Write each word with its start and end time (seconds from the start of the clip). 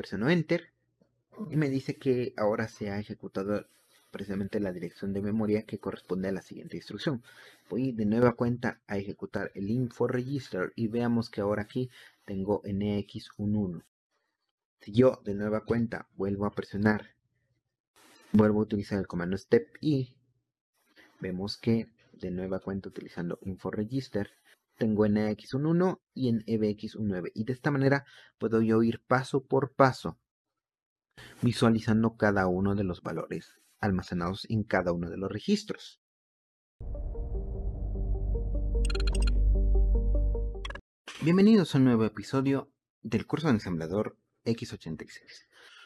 presiono 0.00 0.30
Enter 0.30 0.72
y 1.50 1.56
me 1.56 1.68
dice 1.68 1.96
que 1.96 2.32
ahora 2.38 2.68
se 2.68 2.88
ha 2.88 2.98
ejecutado 2.98 3.66
precisamente 4.10 4.58
la 4.58 4.72
dirección 4.72 5.12
de 5.12 5.20
memoria 5.20 5.66
que 5.66 5.78
corresponde 5.78 6.28
a 6.28 6.32
la 6.32 6.40
siguiente 6.40 6.78
instrucción. 6.78 7.22
Voy 7.68 7.92
de 7.92 8.06
nueva 8.06 8.32
cuenta 8.32 8.80
a 8.86 8.96
ejecutar 8.96 9.52
el 9.54 9.68
info 9.68 10.06
register 10.06 10.72
y 10.74 10.88
veamos 10.88 11.28
que 11.28 11.42
ahora 11.42 11.64
aquí 11.64 11.90
tengo 12.24 12.62
NX11. 12.62 13.82
Si 14.80 14.92
yo 14.92 15.20
de 15.22 15.34
nueva 15.34 15.66
cuenta 15.66 16.08
vuelvo 16.16 16.46
a 16.46 16.52
presionar, 16.52 17.10
vuelvo 18.32 18.60
a 18.60 18.62
utilizar 18.62 18.98
el 18.98 19.06
comando 19.06 19.36
step 19.36 19.68
y 19.82 20.16
vemos 21.20 21.58
que 21.58 21.90
de 22.14 22.30
nueva 22.30 22.60
cuenta 22.60 22.88
utilizando 22.88 23.38
info 23.42 23.70
register 23.70 24.30
tengo 24.80 25.06
NX11 25.06 26.00
y 26.14 26.30
en 26.30 26.40
EBX19 26.46 27.32
y 27.34 27.44
de 27.44 27.52
esta 27.52 27.70
manera 27.70 28.06
puedo 28.38 28.62
yo 28.62 28.82
ir 28.82 29.02
paso 29.06 29.44
por 29.44 29.74
paso 29.74 30.18
visualizando 31.42 32.16
cada 32.16 32.46
uno 32.46 32.74
de 32.74 32.84
los 32.84 33.02
valores 33.02 33.60
almacenados 33.78 34.46
en 34.48 34.64
cada 34.64 34.92
uno 34.92 35.10
de 35.10 35.18
los 35.18 35.30
registros. 35.30 36.00
Bienvenidos 41.20 41.74
a 41.74 41.78
un 41.78 41.84
nuevo 41.84 42.06
episodio 42.06 42.72
del 43.02 43.26
curso 43.26 43.48
de 43.48 43.54
ensamblador 43.54 44.16
X86. 44.46 45.10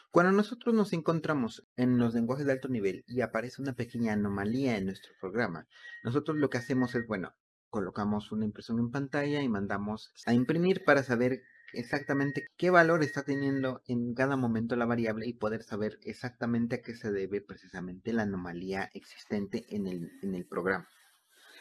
Cuando 0.09 0.31
nosotros 0.31 0.73
nos 0.73 0.93
encontramos 0.93 1.67
en 1.75 1.97
los 1.97 2.13
lenguajes 2.13 2.45
de 2.45 2.53
alto 2.53 2.69
nivel 2.69 3.03
y 3.07 3.19
aparece 3.19 3.61
una 3.61 3.75
pequeña 3.75 4.13
anomalía 4.13 4.77
en 4.77 4.85
nuestro 4.85 5.11
programa, 5.19 5.67
nosotros 6.01 6.37
lo 6.37 6.49
que 6.49 6.59
hacemos 6.59 6.95
es, 6.95 7.05
bueno, 7.05 7.35
colocamos 7.75 8.31
una 8.31 8.45
impresión 8.45 8.79
en 8.79 8.89
pantalla 8.89 9.41
y 9.41 9.49
mandamos 9.49 10.13
a 10.25 10.33
imprimir 10.33 10.85
para 10.85 11.03
saber 11.03 11.41
exactamente 11.73 12.47
qué 12.55 12.69
valor 12.69 13.03
está 13.03 13.23
teniendo 13.23 13.81
en 13.85 14.13
cada 14.13 14.37
momento 14.37 14.77
la 14.77 14.85
variable 14.85 15.27
y 15.27 15.33
poder 15.33 15.61
saber 15.61 15.99
exactamente 16.03 16.75
a 16.75 16.81
qué 16.81 16.95
se 16.95 17.11
debe 17.11 17.41
precisamente 17.41 18.13
la 18.13 18.23
anomalía 18.23 18.89
existente 18.93 19.65
en 19.75 19.87
el, 19.87 20.09
en 20.21 20.35
el 20.35 20.45
programa. 20.45 20.87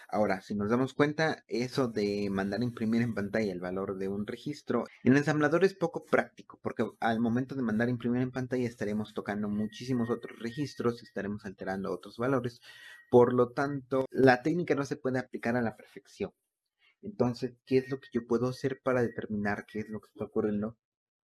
Ahora, 0.08 0.40
si 0.40 0.54
nos 0.54 0.70
damos 0.70 0.94
cuenta, 0.94 1.44
eso 1.48 1.88
de 1.88 2.28
mandar 2.30 2.62
imprimir 2.62 3.02
en 3.02 3.14
pantalla 3.14 3.52
el 3.52 3.60
valor 3.60 3.96
de 3.96 4.08
un 4.08 4.26
registro 4.26 4.84
en 5.02 5.12
el 5.12 5.18
ensamblador 5.18 5.64
es 5.64 5.74
poco 5.74 6.04
práctico, 6.04 6.58
porque 6.62 6.84
al 7.00 7.20
momento 7.20 7.54
de 7.54 7.62
mandar 7.62 7.88
imprimir 7.88 8.22
en 8.22 8.30
pantalla 8.30 8.66
estaremos 8.66 9.14
tocando 9.14 9.48
muchísimos 9.48 10.10
otros 10.10 10.38
registros 10.38 11.02
estaremos 11.02 11.44
alterando 11.44 11.92
otros 11.92 12.16
valores. 12.18 12.60
Por 13.10 13.32
lo 13.32 13.52
tanto, 13.52 14.06
la 14.10 14.42
técnica 14.42 14.74
no 14.74 14.84
se 14.84 14.96
puede 14.96 15.18
aplicar 15.18 15.56
a 15.56 15.62
la 15.62 15.76
perfección. 15.76 16.32
Entonces, 17.02 17.54
¿qué 17.66 17.78
es 17.78 17.90
lo 17.90 18.00
que 18.00 18.08
yo 18.12 18.26
puedo 18.26 18.48
hacer 18.48 18.80
para 18.82 19.02
determinar 19.02 19.66
qué 19.66 19.80
es 19.80 19.88
lo 19.88 20.00
que 20.00 20.08
está 20.08 20.24
ocurriendo 20.24 20.78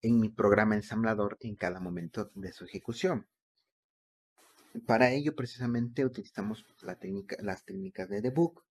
en 0.02 0.20
mi 0.20 0.30
programa 0.30 0.76
ensamblador 0.76 1.38
en 1.42 1.56
cada 1.56 1.80
momento 1.80 2.32
de 2.36 2.52
su 2.52 2.66
ejecución? 2.66 3.28
Para 4.86 5.12
ello, 5.12 5.36
precisamente, 5.36 6.06
utilizamos 6.06 6.66
las 7.42 7.66
técnicas 7.66 8.10
de 8.10 8.22
debug 8.22 8.64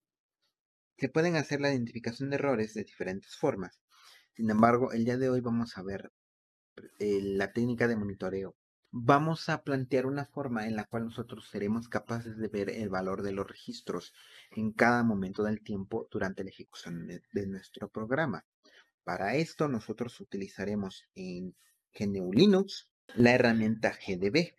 se 0.99 1.07
pueden 1.07 1.37
hacer 1.37 1.61
la 1.61 1.71
identificación 1.71 2.29
de 2.29 2.35
errores 2.35 2.73
de 2.73 2.83
diferentes 2.83 3.37
formas. 3.37 3.79
Sin 4.35 4.49
embargo, 4.49 4.91
el 4.91 5.05
día 5.05 5.17
de 5.17 5.29
hoy 5.29 5.39
vamos 5.39 5.77
a 5.77 5.81
ver 5.81 6.11
eh, 6.99 7.21
la 7.21 7.53
técnica 7.53 7.87
de 7.87 7.95
monitoreo. 7.95 8.55
Vamos 8.91 9.47
a 9.47 9.63
plantear 9.63 10.05
una 10.05 10.25
forma 10.25 10.67
en 10.67 10.75
la 10.75 10.83
cual 10.83 11.05
nosotros 11.05 11.47
seremos 11.49 11.87
capaces 11.87 12.37
de 12.37 12.47
ver 12.49 12.69
el 12.69 12.89
valor 12.89 13.21
de 13.21 13.31
los 13.31 13.47
registros 13.47 14.13
en 14.51 14.73
cada 14.73 15.03
momento 15.03 15.43
del 15.43 15.61
tiempo 15.61 16.07
durante 16.11 16.43
la 16.43 16.49
ejecución 16.49 17.07
de, 17.07 17.47
nuestro 17.47 17.87
programa. 17.87 18.45
Para 19.03 19.35
esto 19.35 19.69
nosotros 19.69 20.19
utilizaremos 20.19 21.05
en 21.15 21.55
GNU 21.97 22.33
Linux 22.33 22.89
la 23.15 23.31
herramienta 23.31 23.91
GDB 23.91 24.53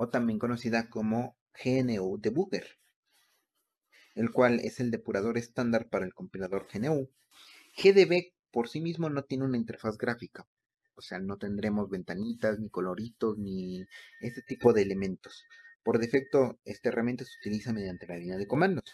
o 0.00 0.08
también 0.08 0.38
conocida 0.38 0.88
como 0.88 1.36
GNU 1.62 2.18
Debugger 2.18 2.80
el 4.14 4.30
cual 4.30 4.60
es 4.60 4.80
el 4.80 4.90
depurador 4.90 5.36
estándar 5.36 5.88
para 5.90 6.06
el 6.06 6.14
compilador 6.14 6.66
GNU. 6.72 7.10
GDB 7.76 8.32
por 8.50 8.68
sí 8.68 8.80
mismo 8.80 9.10
no 9.10 9.24
tiene 9.24 9.44
una 9.44 9.58
interfaz 9.58 9.98
gráfica, 9.98 10.46
o 10.94 11.02
sea, 11.02 11.18
no 11.18 11.36
tendremos 11.36 11.88
ventanitas, 11.88 12.58
ni 12.58 12.70
coloritos, 12.70 13.38
ni 13.38 13.84
este 14.20 14.42
tipo 14.42 14.72
de 14.72 14.82
elementos. 14.82 15.44
Por 15.82 15.98
defecto, 15.98 16.58
esta 16.64 16.88
herramienta 16.88 17.24
se 17.24 17.38
utiliza 17.40 17.72
mediante 17.72 18.06
la 18.06 18.16
línea 18.16 18.38
de 18.38 18.46
comandos. 18.46 18.84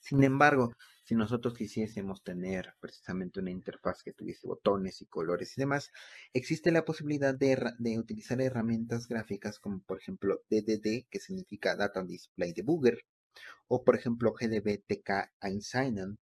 Sin 0.00 0.24
embargo, 0.24 0.72
si 1.06 1.14
nosotros 1.14 1.54
quisiésemos 1.54 2.24
tener 2.24 2.74
precisamente 2.80 3.38
una 3.38 3.52
interfaz 3.52 4.02
que 4.02 4.12
tuviese 4.12 4.48
botones 4.48 5.00
y 5.02 5.06
colores 5.06 5.56
y 5.56 5.60
demás, 5.60 5.92
existe 6.32 6.72
la 6.72 6.84
posibilidad 6.84 7.32
de, 7.32 7.96
utilizar 7.96 8.40
herramientas 8.40 9.06
gráficas 9.06 9.60
como 9.60 9.78
por 9.82 9.98
ejemplo 10.00 10.42
DDD, 10.50 11.06
que 11.08 11.20
significa 11.20 11.76
Data 11.76 12.02
Display 12.02 12.52
Debugger, 12.52 13.04
o 13.68 13.84
por 13.84 13.94
ejemplo 13.94 14.34
GDB-TK 14.34 15.30
Einstein. 15.42 16.18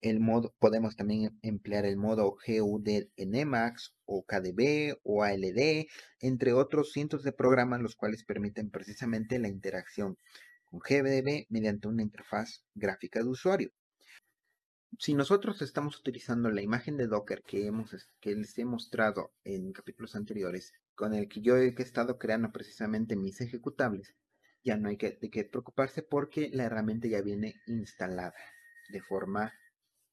El 0.00 0.20
modo, 0.20 0.54
podemos 0.58 0.96
también 0.96 1.38
emplear 1.42 1.84
el 1.84 1.98
modo 1.98 2.30
GUD 2.46 2.88
en 3.14 3.34
Emacs 3.34 3.94
o 4.06 4.24
KDB 4.24 4.96
o 5.02 5.22
ALD, 5.22 5.86
entre 6.20 6.54
otros 6.54 6.92
cientos 6.92 7.24
de 7.24 7.32
programas 7.32 7.82
los 7.82 7.94
cuales 7.94 8.24
permiten 8.24 8.70
precisamente 8.70 9.38
la 9.38 9.48
interacción 9.48 10.16
con 10.64 10.80
GDB 10.80 11.44
mediante 11.50 11.88
una 11.88 12.02
interfaz 12.02 12.64
gráfica 12.74 13.18
de 13.18 13.28
usuario. 13.28 13.70
Si 14.96 15.14
nosotros 15.14 15.60
estamos 15.60 15.98
utilizando 15.98 16.50
la 16.50 16.62
imagen 16.62 16.96
de 16.96 17.06
Docker 17.06 17.42
que, 17.42 17.66
hemos, 17.66 17.90
que 18.20 18.34
les 18.34 18.58
he 18.58 18.64
mostrado 18.64 19.32
en 19.44 19.72
capítulos 19.72 20.16
anteriores, 20.16 20.72
con 20.94 21.14
el 21.14 21.28
que 21.28 21.40
yo 21.40 21.56
he 21.56 21.74
estado 21.78 22.18
creando 22.18 22.50
precisamente 22.50 23.14
mis 23.14 23.40
ejecutables, 23.40 24.16
ya 24.64 24.76
no 24.76 24.88
hay 24.88 24.96
que, 24.96 25.12
de 25.20 25.30
qué 25.30 25.44
preocuparse 25.44 26.02
porque 26.02 26.50
la 26.52 26.64
herramienta 26.64 27.06
ya 27.06 27.20
viene 27.20 27.54
instalada 27.66 28.34
de 28.88 29.02
forma 29.02 29.52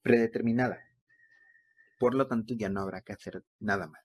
predeterminada. 0.02 0.78
Por 1.98 2.14
lo 2.14 2.28
tanto, 2.28 2.54
ya 2.54 2.68
no 2.68 2.80
habrá 2.80 3.00
que 3.00 3.14
hacer 3.14 3.44
nada 3.58 3.86
más. 3.88 4.02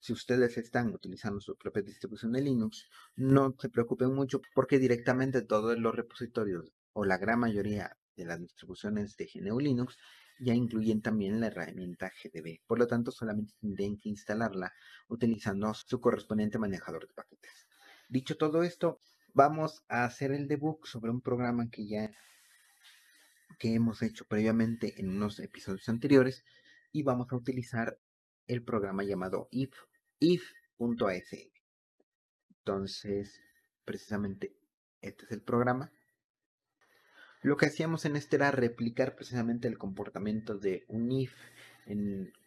Si 0.00 0.12
ustedes 0.12 0.58
están 0.58 0.92
utilizando 0.92 1.40
su 1.40 1.56
propia 1.56 1.82
distribución 1.82 2.32
de 2.32 2.42
Linux, 2.42 2.88
no 3.16 3.54
se 3.58 3.68
preocupen 3.68 4.14
mucho 4.14 4.42
porque 4.54 4.78
directamente 4.78 5.42
todos 5.42 5.78
los 5.78 5.94
repositorios 5.94 6.72
o 6.92 7.04
la 7.04 7.18
gran 7.18 7.40
mayoría 7.40 7.96
de 8.18 8.26
las 8.26 8.40
distribuciones 8.40 9.16
de 9.16 9.30
GNU 9.32 9.60
Linux 9.60 9.96
ya 10.38 10.54
incluyen 10.54 11.00
también 11.02 11.40
la 11.40 11.48
herramienta 11.48 12.10
GDB. 12.10 12.60
Por 12.66 12.78
lo 12.78 12.86
tanto, 12.86 13.10
solamente 13.10 13.54
tendrían 13.60 13.96
que 13.96 14.08
instalarla 14.08 14.72
utilizando 15.08 15.72
su 15.74 16.00
correspondiente 16.00 16.58
manejador 16.58 17.06
de 17.06 17.14
paquetes. 17.14 17.66
Dicho 18.08 18.36
todo 18.36 18.62
esto, 18.62 19.00
vamos 19.34 19.82
a 19.88 20.04
hacer 20.04 20.32
el 20.32 20.48
debug 20.48 20.86
sobre 20.86 21.10
un 21.10 21.20
programa 21.20 21.70
que 21.70 21.86
ya 21.86 22.10
que 23.58 23.74
hemos 23.74 24.02
hecho 24.02 24.24
previamente 24.24 25.00
en 25.00 25.08
unos 25.08 25.40
episodios 25.40 25.88
anteriores 25.88 26.44
y 26.92 27.02
vamos 27.02 27.32
a 27.32 27.36
utilizar 27.36 27.98
el 28.46 28.62
programa 28.62 29.02
llamado 29.02 29.48
if 29.50 29.74
if.asm. 30.20 31.50
Entonces, 32.58 33.40
precisamente 33.84 34.54
este 35.00 35.24
es 35.24 35.32
el 35.32 35.42
programa. 35.42 35.92
Lo 37.42 37.56
que 37.56 37.66
hacíamos 37.66 38.04
en 38.04 38.16
este 38.16 38.36
era 38.36 38.50
replicar 38.50 39.14
precisamente 39.14 39.68
el 39.68 39.78
comportamiento 39.78 40.58
de 40.58 40.84
un 40.88 41.12
if 41.12 41.32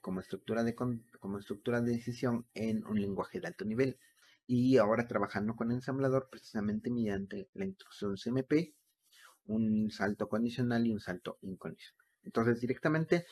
como, 0.01 0.19
estructura 0.19 0.63
de, 0.63 0.75
como 0.75 1.39
estructura 1.39 1.81
de 1.81 1.93
decisión 1.93 2.45
en 2.53 2.85
un 2.85 3.01
lenguaje 3.01 3.39
de 3.39 3.47
alto 3.47 3.65
nivel 3.65 3.97
y 4.45 4.77
ahora 4.77 5.07
trabajando 5.07 5.55
con 5.55 5.71
ensamblador 5.71 6.29
precisamente 6.29 6.91
mediante 6.91 7.49
la 7.53 7.65
instrucción 7.65 8.17
CMP, 8.17 8.75
un 9.45 9.89
salto 9.89 10.27
condicional 10.27 10.85
y 10.85 10.91
un 10.91 10.99
salto 10.99 11.37
incondicional. 11.41 12.05
Entonces 12.23 12.59
directamente 12.59 13.25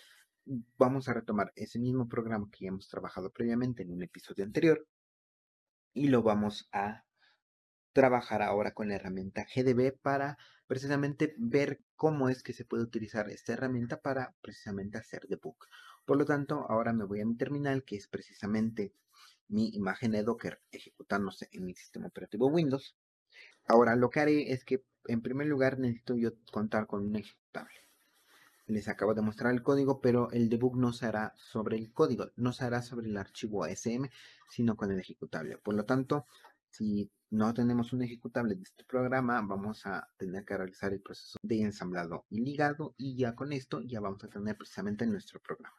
vamos 0.77 1.09
a 1.09 1.13
retomar 1.13 1.51
ese 1.55 1.77
mismo 1.77 2.07
programa 2.07 2.49
que 2.51 2.65
ya 2.65 2.69
hemos 2.69 2.87
trabajado 2.87 3.31
previamente 3.31 3.83
en 3.83 3.91
un 3.91 4.01
episodio 4.01 4.45
anterior 4.45 4.87
y 5.93 6.07
lo 6.07 6.23
vamos 6.23 6.69
a 6.71 7.03
trabajar 7.93 8.41
ahora 8.41 8.73
con 8.73 8.87
la 8.87 8.95
herramienta 8.95 9.45
GDB 9.53 9.99
para 10.01 10.37
precisamente 10.69 11.33
ver 11.39 11.81
cómo 11.95 12.29
es 12.29 12.43
que 12.43 12.53
se 12.53 12.63
puede 12.63 12.83
utilizar 12.83 13.27
esta 13.31 13.53
herramienta 13.53 14.01
para 14.01 14.35
precisamente 14.39 14.99
hacer 14.99 15.25
debug. 15.27 15.57
Por 16.05 16.15
lo 16.15 16.25
tanto, 16.25 16.67
ahora 16.69 16.93
me 16.93 17.05
voy 17.05 17.21
a 17.21 17.25
mi 17.25 17.35
terminal 17.35 17.83
que 17.83 17.95
es 17.95 18.07
precisamente 18.07 18.93
mi 19.47 19.69
imagen 19.69 20.11
de 20.11 20.21
Docker 20.21 20.61
ejecutándose 20.69 21.49
en 21.53 21.65
mi 21.65 21.73
sistema 21.73 22.05
operativo 22.05 22.45
Windows. 22.49 22.95
Ahora 23.65 23.95
lo 23.95 24.11
que 24.11 24.19
haré 24.19 24.51
es 24.53 24.63
que 24.63 24.85
en 25.05 25.23
primer 25.23 25.47
lugar 25.47 25.79
necesito 25.79 26.15
yo 26.15 26.33
contar 26.51 26.85
con 26.85 27.03
un 27.03 27.15
ejecutable. 27.15 27.79
Les 28.67 28.87
acabo 28.89 29.15
de 29.15 29.23
mostrar 29.23 29.51
el 29.51 29.63
código, 29.63 29.99
pero 30.01 30.29
el 30.29 30.49
debug 30.49 30.77
no 30.77 30.93
se 30.93 31.07
hará 31.07 31.33
sobre 31.35 31.77
el 31.77 31.91
código, 31.91 32.29
no 32.35 32.53
se 32.53 32.65
hará 32.65 32.83
sobre 32.83 33.07
el 33.07 33.17
archivo 33.17 33.63
ASM, 33.63 34.07
sino 34.51 34.77
con 34.77 34.91
el 34.91 34.99
ejecutable. 34.99 35.57
Por 35.57 35.73
lo 35.73 35.85
tanto, 35.85 36.27
si 36.69 37.09
no 37.31 37.53
tenemos 37.53 37.93
un 37.93 38.01
ejecutable 38.01 38.55
de 38.55 38.63
este 38.63 38.83
programa, 38.85 39.41
vamos 39.41 39.85
a 39.85 40.07
tener 40.17 40.43
que 40.45 40.57
realizar 40.57 40.93
el 40.93 41.01
proceso 41.01 41.37
de 41.43 41.61
ensamblado 41.61 42.25
y 42.29 42.41
ligado 42.41 42.95
y 42.97 43.15
ya 43.15 43.35
con 43.35 43.53
esto 43.53 43.81
ya 43.81 43.99
vamos 43.99 44.23
a 44.23 44.29
tener 44.29 44.57
precisamente 44.57 45.05
nuestro 45.05 45.39
programa. 45.39 45.75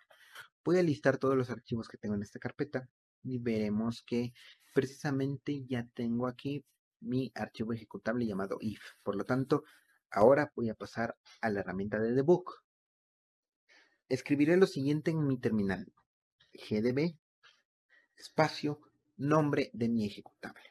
Voy 0.65 0.79
a 0.79 0.83
listar 0.83 1.19
todos 1.19 1.37
los 1.37 1.51
archivos 1.51 1.89
que 1.89 1.99
tengo 1.99 2.15
en 2.15 2.23
esta 2.23 2.39
carpeta 2.39 2.89
y 3.23 3.39
veremos 3.39 4.03
que 4.03 4.33
precisamente 4.75 5.65
ya 5.67 5.87
tengo 5.95 6.29
aquí 6.29 6.65
mi 7.01 7.33
archivo 7.35 7.73
ejecutable 7.73 8.27
llamado 8.27 8.59
if. 8.61 8.83
Por 9.03 9.17
lo 9.17 9.25
tanto, 9.25 9.65
ahora 10.11 10.53
voy 10.55 10.69
a 10.69 10.75
pasar 10.75 11.17
a 11.41 11.51
la 11.51 11.61
herramienta 11.61 11.99
de 11.99 12.13
debug. 12.13 12.45
Escribiré 14.09 14.57
lo 14.57 14.67
siguiente 14.67 15.11
en 15.11 15.27
mi 15.27 15.39
terminal. 15.39 15.93
gdb 16.53 17.17
espacio 18.17 18.81
nombre 19.17 19.71
de 19.73 19.89
mi 19.89 20.07
ejecutable. 20.07 20.70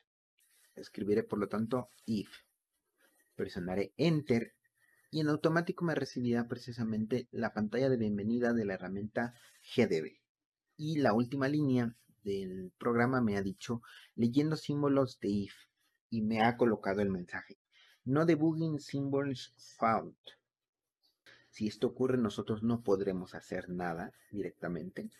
Escribiré 0.79 1.23
por 1.23 1.39
lo 1.39 1.47
tanto 1.47 1.89
if. 2.05 2.29
Presionaré 3.35 3.93
enter 3.97 4.53
y 5.11 5.21
en 5.21 5.29
automático 5.29 5.85
me 5.85 5.95
recibirá 5.95 6.47
precisamente 6.47 7.27
la 7.31 7.53
pantalla 7.53 7.89
de 7.89 7.97
bienvenida 7.97 8.53
de 8.53 8.65
la 8.65 8.75
herramienta 8.75 9.33
GDB. 9.75 10.19
Y 10.77 10.99
la 10.99 11.13
última 11.13 11.47
línea 11.47 11.95
del 12.23 12.71
programa 12.77 13.21
me 13.21 13.37
ha 13.37 13.41
dicho 13.41 13.81
leyendo 14.15 14.55
símbolos 14.55 15.19
de 15.19 15.29
if 15.29 15.53
y 16.09 16.21
me 16.21 16.41
ha 16.41 16.57
colocado 16.57 17.01
el 17.01 17.09
mensaje 17.09 17.57
no 18.09 18.25
debugging 18.25 18.79
symbols 18.79 19.53
found. 19.77 20.15
Si 21.51 21.67
esto 21.67 21.85
ocurre 21.85 22.17
nosotros 22.17 22.63
no 22.63 22.81
podremos 22.81 23.35
hacer 23.35 23.69
nada 23.69 24.13
directamente 24.31 25.11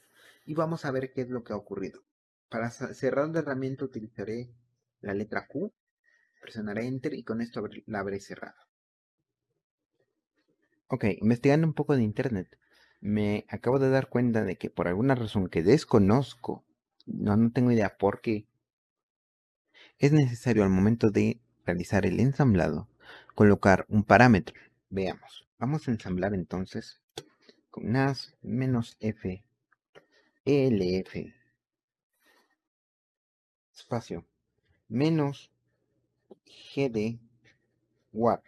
y 0.44 0.56
vamos 0.56 0.86
a 0.86 0.92
ver 0.92 1.14
qué 1.14 1.22
es 1.22 1.30
lo 1.30 1.44
que 1.44 1.54
ha 1.54 1.56
ocurrido. 1.56 2.02
Para 2.50 2.72
cerrar 2.72 3.30
la 3.30 3.40
herramienta 3.40 3.86
utilizaré 3.86 4.50
la 5.02 5.14
letra 5.14 5.48
Q, 5.48 5.72
presionaré 6.42 6.86
Enter 6.86 7.14
y 7.14 7.24
con 7.24 7.42
esto 7.42 7.64
la 7.86 8.00
habré 8.00 8.20
cerrado. 8.20 8.60
Ok, 10.88 11.06
investigando 11.22 11.68
un 11.68 11.74
poco 11.74 11.96
de 11.96 12.04
internet, 12.04 12.58
me 13.00 13.46
acabo 13.50 13.80
de 13.80 13.90
dar 13.90 14.10
cuenta 14.10 14.44
de 14.44 14.58
que 14.58 14.70
por 14.70 14.88
alguna 14.88 15.16
razón 15.16 15.48
que 15.48 15.64
desconozco, 15.64 16.66
no, 17.06 17.38
no 17.38 17.52
tengo 17.52 17.72
idea 17.72 17.98
por 17.98 18.22
qué, 18.22 18.48
es 20.00 20.12
necesario 20.12 20.64
al 20.64 20.70
momento 20.70 21.12
de 21.12 21.40
realizar 21.66 22.06
el 22.06 22.20
ensamblado 22.20 22.88
colocar 23.36 23.86
un 23.90 24.04
parámetro. 24.04 24.56
Veamos, 24.90 25.48
vamos 25.58 25.88
a 25.88 25.92
ensamblar 25.92 26.34
entonces 26.34 27.02
con 27.70 27.92
NAS 27.92 28.36
menos 28.42 28.98
F 29.00 29.44
ELF 30.46 31.16
espacio 33.74 34.26
menos 34.90 35.52
GD 36.76 37.20
WAR 38.12 38.44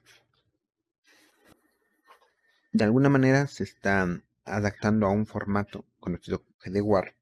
de 2.73 2.85
alguna 2.85 3.09
manera 3.09 3.47
se 3.47 3.63
está 3.63 4.07
adaptando 4.45 5.05
a 5.05 5.11
un 5.11 5.25
formato 5.25 5.85
conocido 5.99 6.43
como 6.43 6.57
GDWAR 6.63 7.15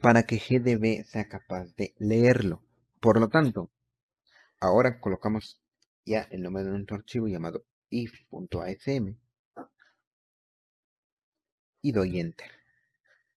para 0.00 0.22
que 0.24 0.38
GDB 0.38 1.04
sea 1.04 1.28
capaz 1.28 1.76
de 1.76 1.94
leerlo. 1.98 2.62
Por 3.00 3.20
lo 3.20 3.28
tanto, 3.28 3.70
ahora 4.60 4.98
colocamos 4.98 5.60
ya 6.04 6.22
el 6.30 6.42
nombre 6.42 6.64
de 6.64 6.70
nuestro 6.70 6.96
archivo 6.96 7.28
llamado 7.28 7.64
if.asm 7.90 9.14
y 11.82 11.92
doy 11.92 12.18
enter. 12.18 12.50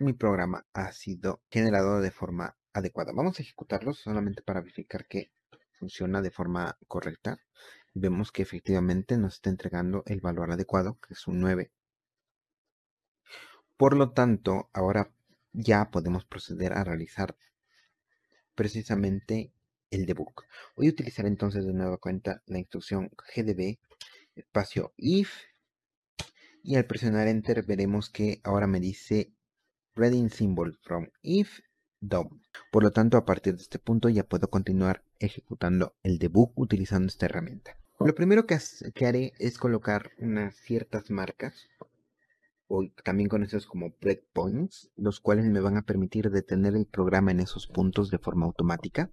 mi 0.00 0.14
programa 0.14 0.66
ha 0.72 0.92
sido 0.92 1.42
generado 1.50 2.00
de 2.00 2.10
forma 2.10 2.56
adecuada. 2.72 3.12
Vamos 3.14 3.38
a 3.38 3.42
ejecutarlo 3.42 3.92
solamente 3.92 4.42
para 4.42 4.60
verificar 4.60 5.06
que 5.06 5.30
funciona 5.78 6.22
de 6.22 6.30
forma 6.30 6.78
correcta. 6.88 7.38
Vemos 7.94 8.32
que 8.32 8.42
efectivamente 8.42 9.18
nos 9.18 9.34
está 9.34 9.50
entregando 9.50 10.02
el 10.06 10.20
valor 10.20 10.50
adecuado, 10.50 10.98
que 11.06 11.14
es 11.14 11.26
un 11.26 11.40
9. 11.40 11.70
Por 13.76 13.96
lo 13.96 14.12
tanto, 14.12 14.70
ahora 14.72 15.12
ya 15.52 15.90
podemos 15.90 16.24
proceder 16.24 16.72
a 16.72 16.84
realizar 16.84 17.36
precisamente 18.54 19.52
el 19.90 20.06
debug. 20.06 20.44
Voy 20.76 20.86
a 20.86 20.90
utilizar 20.90 21.26
entonces 21.26 21.64
de 21.64 21.72
nueva 21.72 21.98
cuenta 21.98 22.42
la 22.46 22.58
instrucción 22.58 23.10
gdb 23.34 23.78
espacio 24.34 24.94
if 24.96 25.30
y 26.62 26.76
al 26.76 26.86
presionar 26.86 27.28
enter 27.28 27.64
veremos 27.64 28.08
que 28.08 28.40
ahora 28.44 28.66
me 28.66 28.80
dice 28.80 29.32
reading 29.94 30.30
symbol 30.30 30.78
from 30.82 31.08
if 31.22 31.60
DOM. 32.00 32.40
Por 32.70 32.82
lo 32.82 32.90
tanto, 32.90 33.16
a 33.16 33.24
partir 33.24 33.54
de 33.54 33.62
este 33.62 33.78
punto 33.78 34.08
ya 34.08 34.24
puedo 34.24 34.48
continuar 34.48 35.04
ejecutando 35.20 35.94
el 36.02 36.18
debug 36.18 36.52
utilizando 36.56 37.08
esta 37.08 37.26
herramienta. 37.26 37.76
Lo 38.00 38.14
primero 38.14 38.46
que, 38.46 38.58
haré 39.06 39.32
es 39.38 39.58
colocar 39.58 40.10
unas 40.18 40.56
ciertas 40.56 41.10
marcas, 41.10 41.68
o 42.74 42.88
también 43.04 43.28
conocidos 43.28 43.66
como 43.66 43.94
breakpoints, 44.00 44.90
los 44.96 45.20
cuales 45.20 45.44
me 45.46 45.60
van 45.60 45.76
a 45.76 45.82
permitir 45.82 46.30
detener 46.30 46.74
el 46.74 46.86
programa 46.86 47.30
en 47.30 47.40
esos 47.40 47.66
puntos 47.66 48.10
de 48.10 48.18
forma 48.18 48.46
automática, 48.46 49.10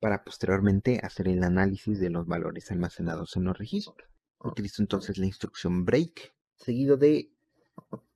para 0.00 0.24
posteriormente 0.24 1.00
hacer 1.02 1.28
el 1.28 1.44
análisis 1.44 1.98
de 1.98 2.10
los 2.10 2.26
valores 2.26 2.70
almacenados 2.70 3.36
en 3.36 3.44
los 3.44 3.56
registros. 3.56 4.08
Utilizo 4.40 4.82
entonces 4.82 5.16
la 5.18 5.26
instrucción 5.26 5.84
break, 5.84 6.34
seguido 6.56 6.96
de 6.96 7.30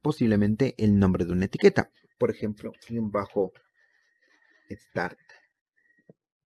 posiblemente 0.02 0.74
el 0.76 0.98
nombre 0.98 1.24
de 1.24 1.32
una 1.32 1.46
etiqueta 1.46 1.90
por 2.18 2.30
ejemplo, 2.30 2.72
un 2.90 3.10
bajo 3.10 3.52
start. 4.70 5.18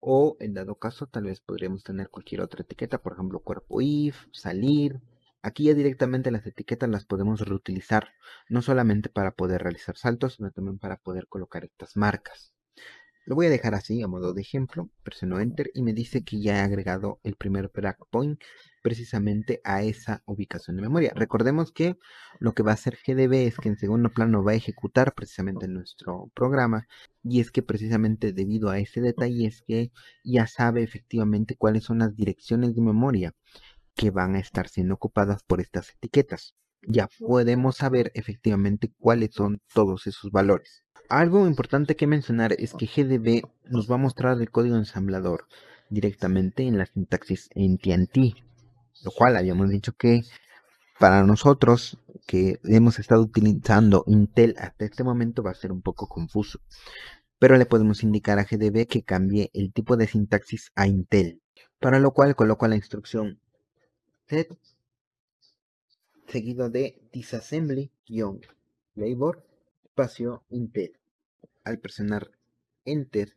O 0.01 0.37
en 0.41 0.55
dado 0.55 0.77
caso, 0.77 1.07
tal 1.07 1.25
vez 1.25 1.41
podríamos 1.41 1.85
tener 1.85 2.09
cualquier 2.09 2.41
otra 2.41 2.63
etiqueta, 2.63 3.03
por 3.03 3.13
ejemplo, 3.13 3.41
cuerpo 3.41 3.81
if, 3.81 4.27
salir. 4.33 5.01
Aquí 5.43 5.65
ya 5.65 5.75
directamente 5.75 6.31
las 6.31 6.47
etiquetas 6.47 6.89
las 6.91 7.07
podemos 7.07 7.41
reutilizar, 7.41 8.11
no 8.49 8.63
solamente 8.63 9.09
para 9.09 9.33
poder 9.33 9.63
realizar 9.63 9.97
saltos, 9.97 10.35
sino 10.35 10.51
también 10.51 10.79
para 10.79 10.99
poder 10.99 11.29
colocar 11.29 11.65
estas 11.65 11.97
marcas. 11.97 12.53
Lo 13.27 13.37
voy 13.37 13.47
a 13.47 13.51
dejar 13.51 13.75
así 13.75 14.03
a 14.03 14.09
modo 14.09 14.35
de 14.35 14.41
ejemplo, 14.43 14.91
presiono 15.03 15.41
enter 15.41 15.71
y 15.75 15.83
me 15.83 15.93
dice 15.93 16.25
que 16.25 16.41
ya 16.41 16.57
he 16.57 16.61
agregado 16.61 17.21
el 17.23 17.37
primer 17.37 17.71
breakpoint 17.73 18.41
precisamente 18.83 19.61
a 19.63 19.83
esa 19.83 20.23
ubicación 20.27 20.77
de 20.77 20.83
memoria. 20.83 21.13
Recordemos 21.15 21.71
que 21.71 21.97
lo 22.39 22.55
que 22.55 22.63
va 22.63 22.73
a 22.73 22.75
hacer 22.75 22.99
GDB 23.07 23.47
es 23.47 23.57
que 23.57 23.69
en 23.69 23.77
segundo 23.79 24.11
plano 24.11 24.43
va 24.43 24.53
a 24.53 24.57
ejecutar 24.57 25.15
precisamente 25.15 25.69
nuestro 25.69 26.31
programa 26.35 26.89
y 27.23 27.41
es 27.41 27.51
que 27.53 27.63
precisamente 27.63 28.33
debido 28.33 28.71
a 28.71 28.79
ese 28.79 29.01
detalle 29.01 29.47
es 29.47 29.63
que 29.63 29.93
ya 30.25 30.47
sabe 30.47 30.83
efectivamente 30.83 31.57
cuáles 31.57 31.85
son 31.85 31.99
las 31.99 32.17
direcciones 32.17 32.75
de 32.75 32.81
memoria 32.83 33.35
que 34.01 34.11
van 34.11 34.35
a 34.35 34.39
estar 34.39 34.67
siendo 34.67 34.95
ocupadas 34.95 35.43
por 35.43 35.61
estas 35.61 35.91
etiquetas. 35.91 36.55
Ya 36.89 37.07
podemos 37.19 37.77
saber 37.77 38.11
efectivamente 38.15 38.91
cuáles 38.99 39.35
son 39.35 39.61
todos 39.75 40.07
esos 40.07 40.31
valores. 40.31 40.85
Algo 41.11 41.47
importante 41.47 41.97
que 41.97 42.07
mencionar 42.07 42.55
es 42.55 42.73
que 42.73 42.87
GDB 42.87 43.43
nos 43.69 43.91
va 43.91 43.97
a 43.97 43.99
mostrar 43.99 44.41
el 44.41 44.51
código 44.51 44.77
ensamblador 44.77 45.45
directamente 45.91 46.63
en 46.63 46.79
la 46.79 46.87
sintaxis 46.87 47.51
en 47.55 47.77
TNT, 47.77 48.37
lo 49.05 49.11
cual 49.11 49.37
habíamos 49.37 49.69
dicho 49.69 49.93
que 49.93 50.23
para 50.99 51.23
nosotros 51.25 51.99
que 52.27 52.59
hemos 52.65 52.99
estado 52.99 53.21
utilizando 53.21 54.05
Intel 54.07 54.55
hasta 54.57 54.87
este 54.87 55.05
momento 55.05 55.43
va 55.43 55.51
a 55.51 55.55
ser 55.55 55.73
un 55.73 55.83
poco 55.83 56.09
confuso. 56.09 56.59
Pero 57.39 57.59
le 57.59 57.67
podemos 57.67 58.03
indicar 58.03 58.39
a 58.39 58.45
GDB 58.45 58.87
que 58.87 59.03
cambie 59.03 59.51
el 59.53 59.75
tipo 59.75 59.99
de 59.99 60.07
sintaxis 60.07 60.73
a 60.75 60.87
Intel, 60.87 61.43
para 61.79 62.01
lo 62.01 62.13
cual 62.13 62.35
coloco 62.35 62.67
la 62.67 62.77
instrucción 62.77 63.41
seguido 66.29 66.71
de 66.71 67.03
disassembly-labor 67.13 69.45
espacio 69.83 70.45
Intel 70.51 71.01
al 71.65 71.81
presionar 71.81 72.31
Enter, 72.85 73.35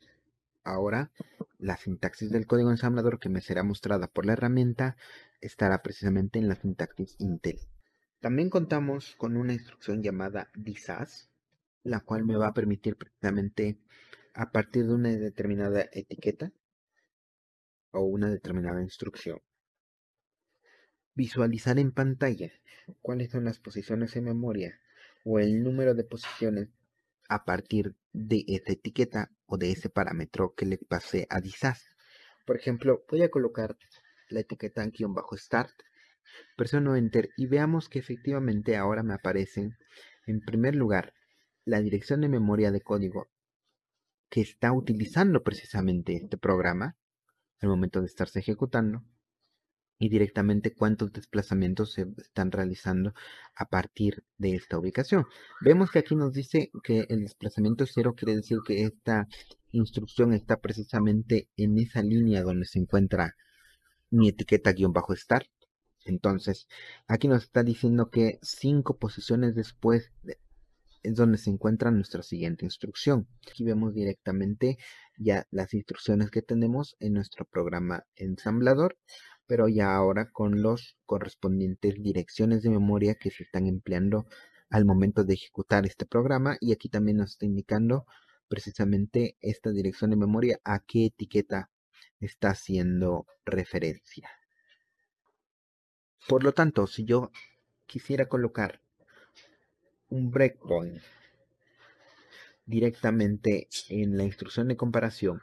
ahora 0.63 1.12
la 1.57 1.77
sintaxis 1.77 2.29
del 2.29 2.45
código 2.45 2.69
ensamblador 2.69 3.19
que 3.19 3.29
me 3.29 3.41
será 3.41 3.63
mostrada 3.63 4.05
por 4.07 4.27
la 4.27 4.33
herramienta 4.33 4.95
estará 5.41 5.81
precisamente 5.81 6.38
en 6.38 6.47
la 6.47 6.53
sintaxis 6.55 7.15
Intel. 7.17 7.59
También 8.19 8.51
contamos 8.51 9.15
con 9.17 9.35
una 9.35 9.53
instrucción 9.53 10.03
llamada 10.03 10.51
disas, 10.53 11.31
la 11.81 12.01
cual 12.01 12.23
me 12.23 12.38
va 12.38 12.50
a 12.50 12.53
permitir 12.53 12.97
precisamente 12.97 13.79
a 14.35 14.51
partir 14.51 14.85
de 14.85 14.93
una 14.93 15.09
determinada 15.09 15.89
etiqueta 15.91 16.51
o 17.91 18.01
una 18.01 18.29
determinada 18.29 18.79
instrucción 18.81 19.41
visualizar 21.15 21.79
en 21.79 21.91
pantalla 21.91 22.51
cuáles 23.01 23.32
son 23.32 23.46
las 23.46 23.60
posiciones 23.60 24.15
en 24.15 24.25
memoria 24.25 24.79
o 25.24 25.39
el 25.39 25.63
número 25.63 25.93
de 25.93 26.03
posiciones 26.03 26.70
a 27.29 27.46
partir 27.46 27.96
de 28.12 28.43
esa 28.48 28.74
etiqueta 28.74 29.32
o 29.46 29.58
de 29.58 29.72
ese 29.72 29.89
parámetro 29.89 30.53
que 30.55 30.65
le 30.65 30.77
pasé 30.77 31.27
a 31.29 31.39
disas. 31.39 31.86
Por 32.46 32.58
ejemplo, 32.58 33.05
voy 33.10 33.24
a 33.24 33.29
colocar 33.29 33.77
la 34.29 34.41
etiqueta 34.41 34.84
en 34.84 35.13
bajo 35.13 35.38
start, 35.38 35.72
presiono 36.58 36.96
enter 36.96 37.29
y 37.38 37.48
veamos 37.48 37.89
que 37.89 38.00
efectivamente 38.00 38.75
ahora 38.75 39.03
me 39.03 39.13
aparecen 39.13 39.77
en 40.25 40.41
primer 40.41 40.75
lugar 40.75 41.13
la 41.65 41.82
dirección 41.82 42.22
de 42.22 42.29
memoria 42.29 42.72
de 42.72 42.82
código 42.82 43.29
que 44.29 44.41
está 44.41 44.72
utilizando 44.72 45.43
precisamente 45.43 46.15
este 46.15 46.38
programa 46.38 46.98
al 47.62 47.70
momento 47.70 48.01
de 48.01 48.08
estarse 48.08 48.39
ejecutando 48.39 49.03
y 50.03 50.10
directamente 50.10 50.74
cuántos 50.74 51.13
desplazamientos 51.13 51.93
se 51.93 52.05
están 52.17 52.51
realizando 52.51 53.13
a 53.55 53.69
partir 53.69 54.25
de 54.38 54.53
esta 54.53 54.77
ubicación. 54.77 55.27
Vemos 55.62 55.91
que 55.91 56.00
aquí 56.00 56.13
nos 56.13 56.33
dice 56.33 56.72
que 56.83 57.05
el 57.07 57.22
desplazamiento 57.22 57.86
cero 57.86 58.13
quiere 58.13 58.36
decir 58.36 58.57
que 58.67 58.83
esta 58.83 59.29
instrucción 59.72 60.33
está 60.33 60.60
precisamente 60.60 61.48
en 61.55 61.77
esa 61.77 62.03
línea 62.03 62.43
donde 62.43 62.65
se 62.65 62.79
encuentra 62.79 63.38
mi 64.10 64.27
etiqueta 64.27 64.74
guion 64.74 64.91
bajo 64.91 65.15
start. 65.15 65.48
Entonces, 66.03 66.67
aquí 67.07 67.29
nos 67.29 67.43
está 67.43 67.63
diciendo 67.63 68.10
que 68.10 68.39
cinco 68.41 68.98
posiciones 68.98 69.55
después 69.55 70.12
es 71.03 71.15
donde 71.15 71.38
se 71.38 71.50
encuentra 71.50 71.91
nuestra 71.91 72.24
siguiente 72.24 72.65
instrucción. 72.65 73.27
Aquí 73.50 73.63
vemos 73.63 73.93
directamente 73.93 74.77
ya 75.17 75.45
las 75.51 75.74
instrucciones 75.74 76.31
que 76.31 76.41
tenemos 76.41 76.95
en 77.00 77.13
nuestro 77.13 77.45
programa 77.45 78.03
ensamblador, 78.15 78.98
pero 79.47 79.67
ya 79.67 79.95
ahora 79.95 80.31
con 80.31 80.62
los 80.62 80.97
correspondientes 81.05 82.01
direcciones 82.01 82.63
de 82.63 82.69
memoria 82.69 83.15
que 83.15 83.31
se 83.31 83.43
están 83.43 83.67
empleando 83.67 84.27
al 84.69 84.85
momento 84.85 85.23
de 85.23 85.35
ejecutar 85.35 85.85
este 85.85 86.05
programa 86.05 86.57
y 86.59 86.73
aquí 86.73 86.89
también 86.89 87.17
nos 87.17 87.31
está 87.31 87.45
indicando 87.45 88.05
precisamente 88.47 89.38
esta 89.41 89.71
dirección 89.71 90.09
de 90.12 90.15
memoria 90.15 90.59
a 90.63 90.79
qué 90.79 91.05
etiqueta 91.05 91.69
está 92.19 92.50
haciendo 92.51 93.27
referencia. 93.45 94.29
Por 96.27 96.43
lo 96.43 96.53
tanto, 96.53 96.88
si 96.88 97.03
yo 97.03 97.31
quisiera 97.85 98.27
colocar 98.27 98.81
un 100.09 100.31
breakpoint 100.31 101.01
directamente 102.65 103.67
en 103.89 104.17
la 104.17 104.23
instrucción 104.23 104.67
de 104.67 104.77
comparación, 104.77 105.41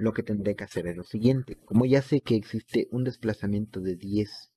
lo 0.00 0.12
que 0.12 0.22
tendré 0.22 0.56
que 0.56 0.64
hacer 0.64 0.86
es 0.86 0.96
lo 0.96 1.04
siguiente. 1.04 1.56
Como 1.64 1.84
ya 1.84 2.02
sé 2.02 2.20
que 2.22 2.34
existe 2.34 2.88
un 2.90 3.04
desplazamiento 3.04 3.80
de 3.80 3.96
10 3.96 4.50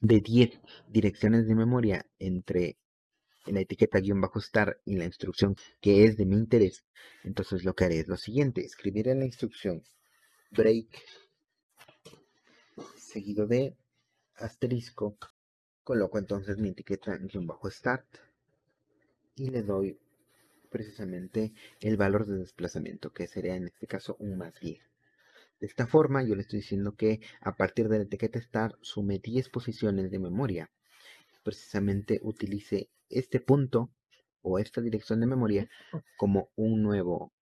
de 0.00 0.20
10 0.20 0.60
direcciones 0.88 1.46
de 1.46 1.54
memoria 1.54 2.06
entre 2.18 2.78
la 3.46 3.60
etiqueta 3.60 4.00
guion 4.00 4.20
bajo 4.20 4.38
star 4.38 4.80
y 4.84 4.96
la 4.96 5.04
instrucción 5.04 5.56
que 5.80 6.04
es 6.04 6.16
de 6.16 6.26
mi 6.26 6.36
interés, 6.36 6.84
entonces 7.22 7.64
lo 7.64 7.74
que 7.74 7.84
haré 7.84 8.00
es 8.00 8.08
lo 8.08 8.16
siguiente. 8.16 8.64
Escribiré 8.64 9.14
la 9.14 9.24
instrucción 9.24 9.82
break 10.50 10.88
seguido 12.96 13.46
de 13.46 13.76
asterisco. 14.36 15.16
Coloco 15.84 16.18
entonces 16.18 16.58
mi 16.58 16.70
etiqueta 16.70 17.16
guion 17.16 17.46
bajo 17.46 17.70
start 17.70 18.06
y 19.36 19.50
le 19.50 19.62
doy 19.62 19.98
precisamente 20.70 21.52
el 21.80 21.96
valor 21.96 22.26
de 22.26 22.38
desplazamiento, 22.38 23.12
que 23.12 23.26
sería 23.26 23.56
en 23.56 23.66
este 23.66 23.86
caso 23.86 24.16
un 24.18 24.38
más 24.38 24.58
10. 24.60 24.80
De 25.60 25.66
esta 25.66 25.86
forma, 25.86 26.22
yo 26.22 26.34
le 26.34 26.42
estoy 26.42 26.60
diciendo 26.60 26.96
que 26.96 27.20
a 27.42 27.54
partir 27.54 27.88
de 27.88 27.98
la 27.98 28.04
etiqueta 28.04 28.40
start 28.40 28.76
sume 28.80 29.18
10 29.18 29.50
posiciones 29.50 30.10
de 30.10 30.18
memoria. 30.18 30.70
Precisamente 31.42 32.18
utilice 32.22 32.88
este 33.10 33.40
punto 33.40 33.90
o 34.40 34.58
esta 34.58 34.80
dirección 34.80 35.20
de 35.20 35.26
memoria 35.26 35.68
como 36.16 36.50
un 36.56 36.82
nuevo 36.82 37.32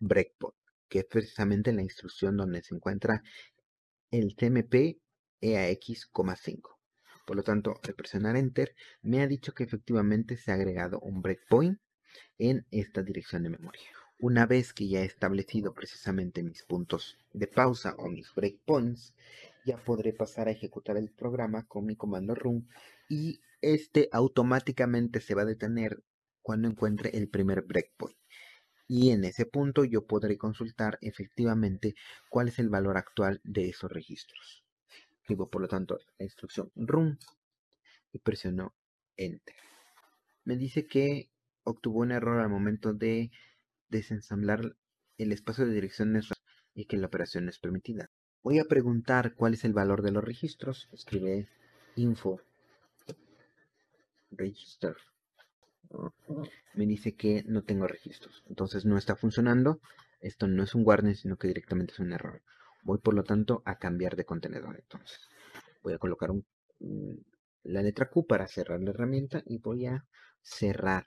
breakpoint, 0.00 0.56
que 0.88 1.00
es 1.00 1.04
precisamente 1.04 1.72
la 1.72 1.82
instrucción 1.82 2.36
donde 2.36 2.62
se 2.62 2.74
encuentra 2.74 3.22
el 4.10 4.34
TMP 4.34 4.98
EAX,5. 5.42 6.78
Por 7.26 7.36
lo 7.36 7.42
tanto, 7.42 7.80
al 7.82 7.94
presionar 7.94 8.36
Enter, 8.36 8.74
me 9.02 9.20
ha 9.20 9.26
dicho 9.26 9.52
que 9.52 9.64
efectivamente 9.64 10.36
se 10.36 10.50
ha 10.50 10.54
agregado 10.54 11.00
un 11.00 11.20
breakpoint 11.22 11.78
en 12.38 12.66
esta 12.70 13.02
dirección 13.02 13.42
de 13.42 13.50
memoria. 13.50 13.88
Una 14.18 14.46
vez 14.46 14.72
que 14.72 14.86
ya 14.86 15.00
he 15.00 15.04
establecido 15.04 15.74
precisamente 15.74 16.42
mis 16.42 16.62
puntos 16.62 17.18
de 17.32 17.48
pausa 17.48 17.94
o 17.98 18.08
mis 18.08 18.32
breakpoints, 18.34 19.14
ya 19.64 19.76
podré 19.76 20.12
pasar 20.12 20.48
a 20.48 20.52
ejecutar 20.52 20.96
el 20.96 21.10
programa 21.10 21.66
con 21.66 21.86
mi 21.86 21.96
comando 21.96 22.34
run 22.34 22.68
y 23.08 23.40
este 23.60 24.08
automáticamente 24.12 25.20
se 25.20 25.34
va 25.34 25.42
a 25.42 25.46
detener 25.46 26.02
cuando 26.40 26.68
encuentre 26.68 27.10
el 27.16 27.28
primer 27.28 27.62
breakpoint. 27.62 28.16
Y 28.86 29.10
en 29.10 29.24
ese 29.24 29.46
punto 29.46 29.84
yo 29.84 30.06
podré 30.06 30.36
consultar 30.36 30.98
efectivamente 31.00 31.94
cuál 32.28 32.48
es 32.48 32.58
el 32.58 32.68
valor 32.68 32.96
actual 32.96 33.40
de 33.42 33.70
esos 33.70 33.90
registros. 33.90 34.64
Escribo 35.20 35.48
por 35.48 35.62
lo 35.62 35.68
tanto 35.68 35.98
la 36.18 36.24
instrucción 36.24 36.70
run 36.76 37.18
y 38.12 38.18
presiono 38.18 38.74
enter. 39.16 39.56
Me 40.44 40.56
dice 40.56 40.86
que 40.86 41.31
obtuvo 41.64 42.00
un 42.00 42.12
error 42.12 42.40
al 42.40 42.48
momento 42.48 42.92
de 42.92 43.30
desensamblar 43.88 44.76
el 45.18 45.32
espacio 45.32 45.66
de 45.66 45.74
direcciones 45.74 46.28
y 46.74 46.86
que 46.86 46.96
la 46.96 47.06
operación 47.06 47.48
es 47.48 47.58
permitida. 47.58 48.10
Voy 48.42 48.58
a 48.58 48.64
preguntar 48.64 49.34
cuál 49.34 49.54
es 49.54 49.64
el 49.64 49.72
valor 49.72 50.02
de 50.02 50.10
los 50.10 50.24
registros. 50.24 50.88
Escribe 50.92 51.48
info 51.96 52.40
register. 54.30 54.96
Me 56.74 56.86
dice 56.86 57.14
que 57.14 57.44
no 57.46 57.62
tengo 57.62 57.86
registros. 57.86 58.42
Entonces 58.48 58.84
no 58.84 58.96
está 58.96 59.14
funcionando. 59.14 59.80
Esto 60.20 60.46
no 60.48 60.62
es 60.62 60.74
un 60.74 60.82
warning, 60.86 61.14
sino 61.14 61.36
que 61.36 61.48
directamente 61.48 61.92
es 61.92 62.00
un 62.00 62.12
error. 62.12 62.42
Voy 62.84 62.98
por 62.98 63.14
lo 63.14 63.24
tanto 63.24 63.62
a 63.64 63.76
cambiar 63.76 64.16
de 64.16 64.24
contenedor. 64.24 64.76
Entonces 64.80 65.28
voy 65.82 65.92
a 65.92 65.98
colocar 65.98 66.30
la 67.62 67.82
letra 67.82 68.08
Q 68.08 68.26
para 68.26 68.48
cerrar 68.48 68.80
la 68.80 68.90
herramienta 68.90 69.42
y 69.46 69.58
voy 69.58 69.86
a 69.86 70.04
cerrar 70.40 71.06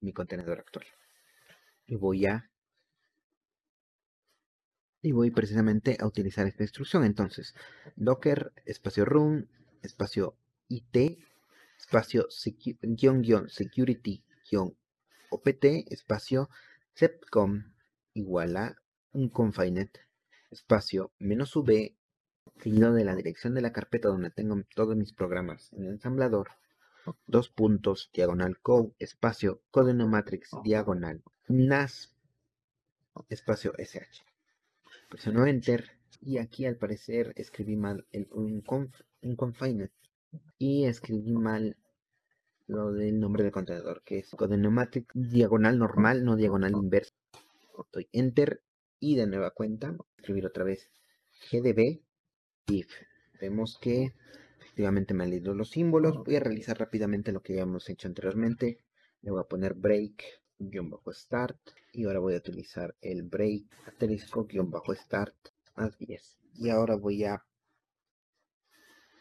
mi 0.00 0.12
contenedor 0.12 0.58
actual. 0.60 0.86
Y 1.86 1.96
voy 1.96 2.26
a 2.26 2.50
y 5.02 5.12
voy 5.12 5.30
precisamente 5.30 5.96
a 6.00 6.06
utilizar 6.06 6.46
esta 6.46 6.64
instrucción. 6.64 7.04
Entonces, 7.04 7.54
docker 7.94 8.52
espacio 8.64 9.04
run 9.04 9.48
espacio 9.82 10.36
it 10.68 10.96
espacio 11.78 12.26
guion 12.82 13.22
guion 13.22 13.48
security 13.48 14.24
guion 14.50 14.76
opt 15.30 15.64
espacio 15.90 16.48
sepcom 16.94 17.72
igual 18.14 18.56
a 18.56 18.76
un 19.12 19.28
confinet 19.28 20.00
espacio 20.50 21.12
menos 21.18 21.54
v 21.56 21.96
seguido 22.58 22.92
de 22.92 23.04
la 23.04 23.14
dirección 23.14 23.54
de 23.54 23.60
la 23.60 23.72
carpeta 23.72 24.08
donde 24.08 24.30
tengo 24.30 24.56
todos 24.74 24.96
mis 24.96 25.12
programas 25.12 25.72
en 25.72 25.84
el 25.84 25.90
ensamblador 25.90 26.48
dos 27.26 27.48
puntos, 27.50 28.10
diagonal 28.12 28.58
code, 28.60 28.92
espacio, 28.98 29.62
código 29.70 30.06
matrix, 30.06 30.50
diagonal, 30.64 31.22
NAS, 31.48 32.12
espacio 33.28 33.72
SH. 33.78 34.22
Presiono 35.08 35.46
Enter 35.46 35.96
y 36.20 36.38
aquí 36.38 36.66
al 36.66 36.76
parecer 36.76 37.32
escribí 37.36 37.76
mal 37.76 38.06
el, 38.12 38.28
un, 38.32 38.60
conf, 38.60 38.92
confinement 39.36 39.92
y 40.58 40.84
escribí 40.86 41.32
mal 41.32 41.76
lo 42.66 42.92
del 42.92 43.20
nombre 43.20 43.44
del 43.44 43.52
contenedor, 43.52 44.02
que 44.04 44.18
es 44.18 44.34
matrix, 44.70 45.06
diagonal 45.14 45.78
normal, 45.78 46.24
no 46.24 46.36
diagonal 46.36 46.72
inverso. 46.72 47.14
Doy 47.92 48.08
Enter 48.12 48.62
y 48.98 49.16
de 49.16 49.26
nueva 49.26 49.50
cuenta, 49.50 49.96
escribir 50.16 50.46
otra 50.46 50.64
vez 50.64 50.90
gdb 51.50 52.00
if. 52.66 52.88
Vemos 53.40 53.78
que 53.80 54.14
Efectivamente 54.76 55.14
me 55.14 55.24
han 55.24 55.30
leído 55.30 55.54
los 55.54 55.70
símbolos. 55.70 56.22
Voy 56.22 56.36
a 56.36 56.40
realizar 56.40 56.78
rápidamente 56.78 57.32
lo 57.32 57.40
que 57.40 57.54
habíamos 57.54 57.88
hecho 57.88 58.08
anteriormente. 58.08 58.82
Le 59.22 59.30
voy 59.30 59.40
a 59.40 59.48
poner 59.48 59.72
break 59.72 60.22
guion 60.58 60.90
bajo 60.90 61.14
start 61.14 61.58
y 61.94 62.04
ahora 62.04 62.18
voy 62.18 62.34
a 62.34 62.36
utilizar 62.36 62.94
el 63.00 63.22
break 63.22 63.64
asterisco 63.86 64.44
guion 64.44 64.70
bajo 64.70 64.94
start 64.94 65.34
más 65.76 65.96
10 65.96 66.38
y 66.56 66.68
ahora 66.68 66.94
voy 66.94 67.24
a 67.24 67.42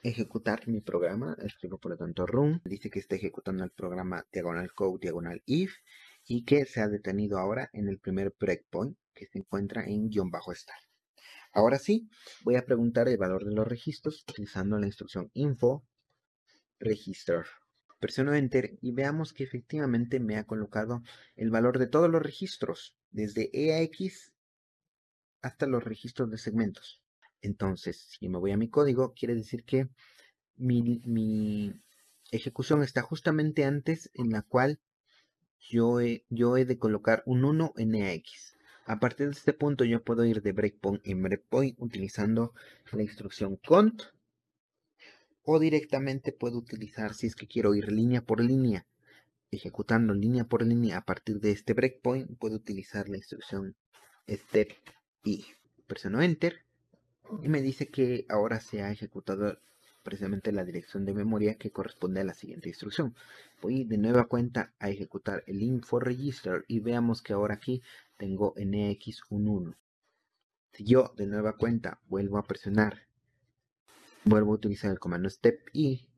ejecutar 0.04 0.68
mi 0.68 0.82
programa 0.82 1.38
escribo 1.42 1.78
por 1.78 1.92
lo 1.92 1.98
tanto 1.98 2.26
run 2.26 2.62
dice 2.66 2.90
que 2.90 3.00
está 3.00 3.16
ejecutando 3.16 3.64
el 3.64 3.72
programa 3.72 4.26
diagonal 4.34 4.74
code 4.74 5.00
diagonal 5.02 5.42
if 5.46 5.74
y 6.26 6.44
que 6.44 6.66
se 6.66 6.82
ha 6.82 6.90
detenido 6.90 7.40
ahora 7.40 7.70
en 7.72 7.88
el 7.88 8.00
primer 8.00 8.36
breakpoint 8.38 8.98
que 9.14 9.26
se 9.28 9.40
encuentra 9.40 9.86
en 9.86 10.10
guion 10.10 10.30
bajo 10.30 10.54
start 10.54 10.85
Ahora 11.56 11.80
sí, 11.80 12.10
voy 12.44 12.58
a 12.58 12.66
preguntar 12.66 13.08
el 13.08 13.18
valor 13.18 13.46
de 13.46 13.54
los 13.54 13.66
registros 13.66 14.26
utilizando 14.28 14.78
la 14.78 14.88
instrucción 14.88 15.32
info 15.34 15.88
register. 16.80 17.46
Presiono 17.98 18.34
enter 18.34 18.78
y 18.82 18.92
veamos 18.92 19.32
que 19.32 19.46
efectivamente 19.46 20.20
me 20.20 20.36
ha 20.36 20.44
colocado 20.44 21.02
el 21.38 21.52
valor 21.52 21.80
de 21.80 21.88
todos 21.88 22.10
los 22.10 22.22
registros, 22.22 22.98
desde 23.12 23.50
EAX 23.54 24.34
hasta 25.42 25.66
los 25.66 25.82
registros 25.86 26.30
de 26.30 26.38
segmentos. 26.38 27.02
Entonces, 27.42 28.06
si 28.10 28.28
me 28.28 28.38
voy 28.38 28.52
a 28.52 28.58
mi 28.58 28.70
código, 28.70 29.14
quiere 29.14 29.34
decir 29.34 29.64
que 29.64 29.88
mi, 30.58 31.74
ejecución 32.32 32.84
está 32.84 33.02
justamente 33.02 33.64
antes 33.64 34.12
en 34.14 34.32
la 34.32 34.42
cual 34.42 34.82
yo 35.58 36.02
he, 36.02 36.26
yo 36.28 36.58
he 36.58 36.66
de 36.66 36.78
colocar 36.78 37.24
un 37.26 37.46
1 37.46 37.76
en 37.78 37.96
EAX. 37.96 38.55
A 38.86 39.00
partir 39.00 39.28
de 39.28 39.34
este 39.34 39.54
punto 39.54 39.84
yo 39.84 40.04
puedo 40.04 40.26
ir 40.26 40.42
de 40.42 40.52
breakpoint 40.52 41.06
en 41.06 41.22
breakpoint 41.24 41.76
utilizando 41.80 42.54
la 42.92 43.04
instrucción 43.04 43.58
cont 43.58 44.04
o 45.44 45.60
directamente 45.60 46.32
puedo 46.32 46.58
utilizar 46.58 47.14
si 47.14 47.28
es 47.28 47.36
que 47.36 47.48
quiero 47.48 47.76
ir 47.76 47.92
línea 47.92 48.22
por 48.22 48.42
línea 48.42 48.86
ejecutando 49.56 50.14
línea 50.14 50.46
por 50.46 50.66
línea 50.66 50.98
a 50.98 51.06
partir 51.06 51.40
de 51.40 51.52
este 51.52 51.74
breakpoint, 51.74 52.38
puedo 52.38 52.56
utilizar 52.56 53.10
la 53.10 53.18
instrucción 53.18 53.76
step 54.28 54.70
y 55.24 55.46
presiono 55.88 56.22
enter 56.22 56.66
y 57.42 57.50
me 57.50 57.62
dice 57.62 57.88
que 57.88 58.26
ahora 58.30 58.60
se 58.60 58.82
ha 58.82 58.92
ejecutado 58.92 59.60
precisamente 60.04 60.52
la 60.52 60.64
dirección 60.64 61.06
de 61.06 61.16
memoria 61.16 61.56
que 61.56 61.72
corresponde 61.72 62.22
a 62.22 62.24
la 62.24 62.36
siguiente 62.36 62.70
instrucción. 62.70 63.16
Voy 63.60 63.86
de 63.86 63.98
nueva 63.98 64.26
cuenta 64.26 64.72
a 64.78 64.90
ejecutar 64.92 65.44
el 65.48 65.64
info 65.64 66.00
register 66.00 66.64
y 66.68 66.80
veamos 66.80 67.24
que 67.24 67.34
ahora 67.34 67.56
aquí 67.56 67.82
tengo 68.18 68.54
NX11. 68.56 69.76
Si 70.74 70.84
yo 70.84 71.14
de 71.16 71.28
nueva 71.28 71.58
cuenta 71.58 72.02
vuelvo 72.08 72.38
a 72.38 72.44
presionar, 72.44 73.08
vuelvo 74.24 74.52
a 74.52 74.56
utilizar 74.56 74.92
el 74.92 75.00
comando 75.00 75.30
step 75.30 75.60
y 75.74 76.10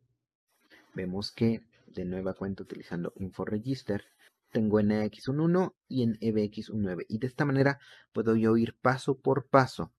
vemos 0.93 1.31
que 1.31 1.63
de 1.87 2.05
nueva 2.05 2.33
cuenta 2.33 2.63
utilizando 2.63 3.13
info 3.17 3.45
register 3.45 4.05
tengo 4.51 4.79
NX11 4.79 5.73
y 5.87 6.03
en 6.03 6.19
EBX19 6.19 7.05
y 7.09 7.19
de 7.19 7.27
esta 7.27 7.45
manera 7.45 7.79
puedo 8.13 8.35
yo 8.35 8.55
ir 8.57 8.77
paso 8.79 9.19
por 9.19 9.47
paso 9.47 9.93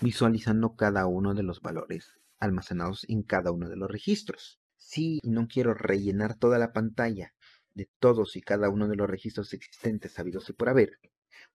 visualizando 0.00 0.76
cada 0.76 1.06
uno 1.06 1.34
de 1.34 1.42
los 1.42 1.62
valores 1.62 2.12
almacenados 2.38 3.06
en 3.08 3.22
cada 3.22 3.52
uno 3.52 3.68
de 3.68 3.76
los 3.76 3.90
registros. 3.90 4.60
Si 4.76 5.20
no 5.24 5.46
quiero 5.46 5.74
rellenar 5.74 6.36
toda 6.36 6.58
la 6.58 6.72
pantalla 6.72 7.32
de 7.74 7.88
todos 7.98 8.36
y 8.36 8.42
cada 8.42 8.68
uno 8.68 8.88
de 8.88 8.96
los 8.96 9.08
registros 9.08 9.52
existentes 9.52 10.12
sabidos 10.12 10.48
y 10.48 10.52
por 10.52 10.68
haber, 10.68 10.98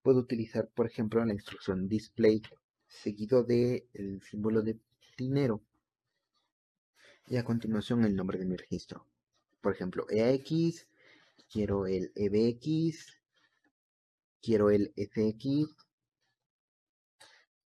puedo 0.02 0.20
utilizar, 0.20 0.70
por 0.70 0.88
ejemplo, 0.88 1.24
la 1.26 1.34
instrucción 1.34 1.88
display 1.88 2.42
seguido 2.88 3.44
del 3.44 4.22
símbolo 4.24 4.62
de 4.62 4.80
dinero 5.18 5.62
y 7.28 7.38
a 7.38 7.44
continuación 7.44 8.06
el 8.06 8.16
nombre 8.16 8.40
de 8.40 8.46
mi 8.46 8.56
registro. 8.56 9.06
Por 9.62 9.74
ejemplo, 9.74 10.06
EAX, 10.10 10.88
quiero 11.52 11.88
el 11.88 12.12
EBX, 12.16 13.20
quiero 14.42 14.70
el 14.70 14.94
FX, 14.96 15.76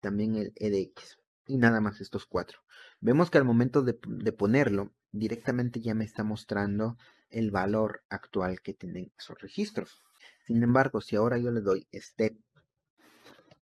también 0.01 0.37
el 0.37 0.53
EDX 0.57 1.19
y 1.47 1.57
nada 1.57 1.81
más 1.81 2.01
estos 2.01 2.27
cuatro. 2.27 2.61
Vemos 3.01 3.31
que 3.31 3.39
al 3.39 3.45
momento 3.45 3.83
de, 3.83 3.95
ponerlo, 4.33 4.93
directamente 5.13 5.81
ya 5.81 5.95
me 5.95 6.05
está 6.05 6.25
mostrando 6.25 6.99
el 7.31 7.51
valor 7.51 8.03
actual 8.09 8.61
que 8.61 8.75
tienen 8.75 9.13
esos 9.19 9.41
registros. 9.41 10.03
Sin 10.47 10.63
embargo, 10.63 11.01
si 11.01 11.17
ahora 11.17 11.39
yo 11.39 11.51
le 11.51 11.61
doy 11.61 11.87
step 11.93 12.37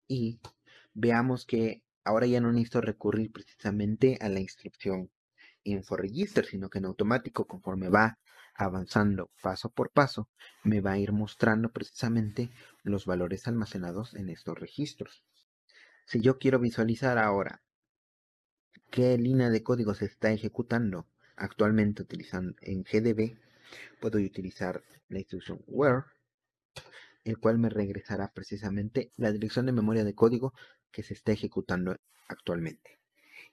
y 0.08 0.40
veamos 0.94 1.46
que 1.46 1.82
ahora 2.04 2.26
ya 2.26 2.40
no 2.40 2.52
necesito 2.52 2.80
recurrir 2.80 3.30
precisamente 3.32 4.18
a 4.20 4.28
la 4.28 4.40
instrucción 4.40 5.10
info 5.62 5.96
register, 5.96 6.46
sino 6.46 6.70
que 6.70 6.78
en 6.78 6.86
automático 6.86 7.46
conforme 7.46 7.88
va 7.88 8.18
avanzando 8.54 9.30
paso 9.42 9.70
por 9.70 9.90
paso, 9.90 10.28
me 10.64 10.80
va 10.80 10.92
a 10.92 10.98
ir 10.98 11.12
mostrando 11.12 11.70
precisamente 11.70 12.50
los 12.82 13.06
valores 13.06 13.46
almacenados 13.46 14.14
en 14.14 14.28
estos 14.28 14.58
registros. 14.58 15.24
Si 16.06 16.20
yo 16.20 16.38
quiero 16.38 16.58
visualizar 16.58 17.18
ahora 17.18 17.62
qué 18.90 19.16
línea 19.16 19.50
de 19.50 19.62
código 19.62 19.94
se 19.94 20.06
está 20.06 20.32
ejecutando 20.32 21.06
actualmente 21.36 22.02
utilizando 22.02 22.54
en 22.60 22.82
GDB, 22.82 23.38
puedo 24.00 24.18
utilizar 24.18 24.82
la 25.08 25.18
instrucción 25.18 25.62
where, 25.66 26.04
el 27.24 27.38
cual 27.38 27.58
me 27.58 27.68
regresará 27.68 28.32
precisamente 28.32 29.12
la 29.16 29.32
dirección 29.32 29.66
de 29.66 29.72
memoria 29.72 30.04
de 30.04 30.14
código 30.14 30.54
que 30.90 31.02
se 31.02 31.14
está 31.14 31.32
ejecutando 31.32 31.96
actualmente. 32.28 32.98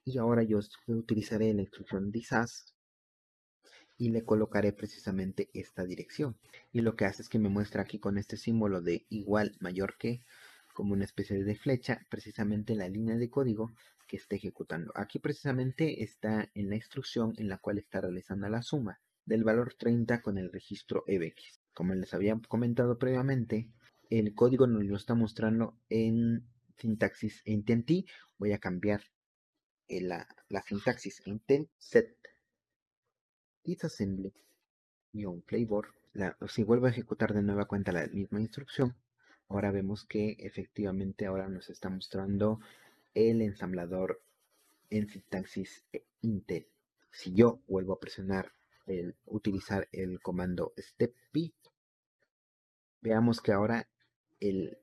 Y 0.06 0.18
ahora 0.18 0.44
yo 0.44 0.60
utilizaré 0.88 1.54
la 1.54 1.62
instrucción 1.62 2.12
disas 2.12 2.74
y 3.98 4.10
le 4.10 4.24
colocaré 4.24 4.72
precisamente 4.74 5.50
esta 5.54 5.84
dirección. 5.84 6.38
Y 6.72 6.82
lo 6.82 6.96
que 6.96 7.06
hace 7.06 7.24
es 7.24 7.30
que 7.30 7.40
me 7.40 7.50
muestra 7.50 7.82
aquí 7.82 8.00
con 8.00 8.18
este 8.18 8.38
símbolo 8.38 8.82
de 8.82 9.06
igual 9.10 9.56
mayor 9.60 9.98
que 9.98 10.24
como 10.74 10.94
una 10.94 11.06
especie 11.06 11.44
de 11.44 11.56
flecha 11.56 12.06
precisamente 12.10 12.76
la 12.76 12.88
línea 12.88 13.18
de 13.18 13.30
código 13.30 13.74
que 14.08 14.18
está 14.18 14.36
ejecutando. 14.36 14.92
Aquí 14.96 15.20
precisamente 15.20 16.04
está 16.04 16.50
en 16.54 16.70
la 16.70 16.76
instrucción 16.76 17.34
en 17.38 17.50
la 17.50 17.58
cual 17.58 17.80
está 17.80 18.02
realizando 18.02 18.48
la 18.48 18.62
suma 18.62 19.02
del 19.28 19.44
valor 19.44 19.76
30 19.76 20.22
con 20.22 20.38
el 20.38 20.52
registro 20.52 21.04
EBX. 21.06 21.60
Como 21.74 21.94
les 21.94 22.14
había 22.14 22.40
comentado 22.48 22.98
previamente, 22.98 23.70
el 24.10 24.34
código 24.34 24.66
nos 24.68 24.84
lo 24.86 24.96
está 24.96 25.14
mostrando 25.14 25.78
en 25.90 26.48
sintaxis 26.78 27.42
intent 27.46 27.90
Voy 28.40 28.54
a 28.54 28.58
cambiar 28.58 29.02
la, 29.90 30.28
la 30.48 30.62
sintaxis 30.62 31.22
intent 31.28 31.70
set 31.78 32.18
disassembly 33.64 34.34
y 35.12 35.26
un 35.26 35.42
playboard. 35.42 35.90
si 36.48 36.64
vuelvo 36.64 36.86
a 36.86 36.90
ejecutar 36.90 37.34
de 37.34 37.44
nueva 37.44 37.66
cuenta 37.66 37.92
la 37.92 38.08
misma 38.08 38.40
instrucción, 38.40 38.96
ahora 39.50 39.72
vemos 39.72 40.06
que 40.06 40.38
efectivamente 40.40 41.26
ahora 41.26 41.50
nos 41.50 41.70
está 41.70 41.90
mostrando 41.90 42.62
el 43.14 43.42
ensamblador 43.42 44.22
en 44.90 45.10
sintaxis 45.10 45.84
Intel. 46.22 46.68
Si 47.12 47.34
yo 47.34 47.60
vuelvo 47.68 47.94
a 47.94 48.00
presionar 48.00 48.54
el 48.88 49.16
utilizar 49.26 49.88
el 49.92 50.20
comando 50.20 50.74
step 50.78 51.14
p, 51.32 51.54
veamos 53.02 53.42
que 53.42 53.52
ahora 53.52 53.88
el 54.40 54.78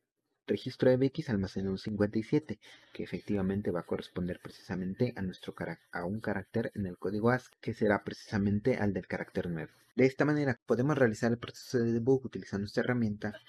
registro 0.46 0.90
EBX 0.90 1.30
almacena 1.30 1.70
un 1.70 1.78
57, 1.78 2.58
que 2.92 3.02
efectivamente 3.02 3.70
va 3.70 3.80
a 3.80 3.86
corresponder 3.86 4.40
precisamente 4.42 5.12
a, 5.16 5.22
nuestro 5.22 5.54
a 5.92 6.04
un 6.04 6.20
carácter 6.20 6.70
en 6.74 6.86
el 6.86 6.98
código 6.98 7.30
ASCII, 7.30 7.56
que 7.60 7.74
será 7.74 8.04
precisamente 8.04 8.76
al 8.76 8.92
del 8.92 9.06
carácter 9.06 9.48
9. 9.48 9.72
De 9.96 10.06
esta 10.06 10.24
manera 10.24 10.60
podemos 10.66 10.98
realizar 10.98 11.32
el 11.32 11.38
proceso 11.38 11.78
de 11.78 11.92
debug 11.92 12.24
utilizando 12.24 12.66
esta 12.66 12.80
herramienta 12.80 13.40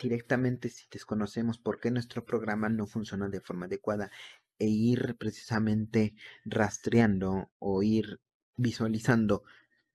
directamente 0.00 0.70
si 0.70 0.86
desconocemos 0.90 1.58
por 1.58 1.78
qué 1.78 1.90
nuestro 1.90 2.24
programa 2.24 2.68
no 2.68 2.86
funciona 2.86 3.28
de 3.28 3.40
forma 3.40 3.66
adecuada 3.66 4.10
e 4.58 4.66
ir 4.66 5.16
precisamente 5.16 6.14
rastreando 6.44 7.50
o 7.58 7.82
ir 7.82 8.18
visualizando 8.56 9.42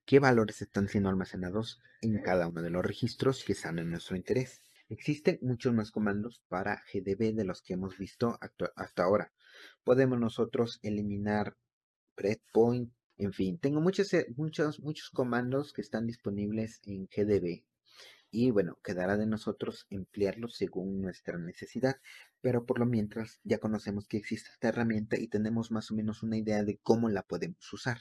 qué 0.09 0.17
valores 0.17 0.63
están 0.63 0.87
siendo 0.87 1.07
almacenados 1.09 1.79
en 2.01 2.19
cada 2.23 2.47
uno 2.47 2.63
de 2.63 2.71
los 2.71 2.83
registros 2.83 3.43
que 3.43 3.53
están 3.53 3.77
en 3.77 3.91
nuestro 3.91 4.15
interés. 4.15 4.63
Existen 4.89 5.37
muchos 5.43 5.71
más 5.71 5.91
comandos 5.91 6.41
para 6.47 6.81
GDB 6.91 7.35
de 7.35 7.43
los 7.43 7.61
que 7.61 7.73
hemos 7.73 7.95
visto 7.95 8.39
hasta 8.75 9.03
ahora. 9.03 9.31
Podemos 9.83 10.19
nosotros 10.19 10.79
eliminar 10.81 11.55
breakpoint, 12.17 12.91
en 13.17 13.33
fin, 13.33 13.59
tengo 13.59 13.81
muchos, 13.81 14.11
eh, 14.15 14.25
muchos, 14.35 14.79
muchos 14.79 15.11
comandos 15.11 15.73
que 15.73 15.81
están 15.81 16.07
disponibles 16.07 16.81
en 16.85 17.05
GDB 17.05 17.63
y 18.31 18.49
bueno, 18.49 18.79
quedará 18.83 19.15
de 19.15 19.27
nosotros 19.27 19.85
emplearlos 19.91 20.55
según 20.55 21.03
nuestra 21.03 21.37
necesidad, 21.37 21.97
pero 22.41 22.65
por 22.65 22.79
lo 22.79 22.87
mientras 22.87 23.41
ya 23.43 23.59
conocemos 23.59 24.07
que 24.07 24.17
existe 24.17 24.49
esta 24.53 24.69
herramienta 24.69 25.19
y 25.19 25.27
tenemos 25.27 25.69
más 25.69 25.91
o 25.91 25.93
menos 25.93 26.23
una 26.23 26.37
idea 26.37 26.63
de 26.63 26.79
cómo 26.81 27.09
la 27.09 27.21
podemos 27.21 27.71
usar. 27.71 27.99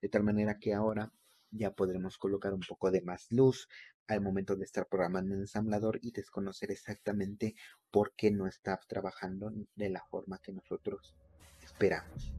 De 0.00 0.08
tal 0.08 0.22
manera 0.22 0.58
que 0.58 0.74
ahora 0.74 1.12
ya 1.50 1.72
podremos 1.72 2.16
colocar 2.18 2.54
un 2.54 2.60
poco 2.60 2.90
de 2.90 3.02
más 3.02 3.26
luz 3.30 3.68
al 4.06 4.20
momento 4.20 4.56
de 4.56 4.64
estar 4.64 4.88
programando 4.88 5.34
en 5.34 5.40
ensamblador 5.40 5.98
y 6.02 6.10
desconocer 6.10 6.70
exactamente 6.70 7.54
por 7.90 8.12
qué 8.16 8.30
no 8.30 8.46
está 8.46 8.78
trabajando 8.88 9.52
de 9.74 9.88
la 9.88 10.04
forma 10.10 10.38
que 10.38 10.52
nosotros 10.52 11.14
esperamos. 11.62 12.32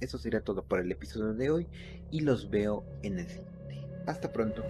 Eso 0.00 0.18
sería 0.18 0.42
todo 0.42 0.64
por 0.66 0.80
el 0.80 0.92
episodio 0.92 1.34
de 1.34 1.50
hoy 1.50 1.68
y 2.10 2.20
los 2.20 2.50
veo 2.50 2.84
en 3.02 3.18
el 3.18 3.28
siguiente. 3.28 3.86
Hasta 4.06 4.32
pronto. 4.32 4.62